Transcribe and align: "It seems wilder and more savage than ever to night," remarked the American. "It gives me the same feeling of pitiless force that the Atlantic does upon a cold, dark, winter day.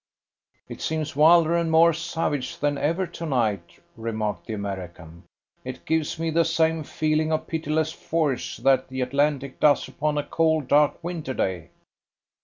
"It 0.67 0.81
seems 0.81 1.15
wilder 1.15 1.55
and 1.55 1.69
more 1.69 1.93
savage 1.93 2.57
than 2.57 2.75
ever 2.75 3.05
to 3.05 3.23
night," 3.27 3.77
remarked 3.95 4.47
the 4.47 4.55
American. 4.55 5.25
"It 5.63 5.85
gives 5.85 6.17
me 6.17 6.31
the 6.31 6.43
same 6.43 6.83
feeling 6.83 7.31
of 7.31 7.45
pitiless 7.45 7.91
force 7.91 8.57
that 8.57 8.87
the 8.87 9.01
Atlantic 9.01 9.59
does 9.59 9.87
upon 9.87 10.17
a 10.17 10.23
cold, 10.23 10.67
dark, 10.67 11.03
winter 11.03 11.35
day. 11.35 11.69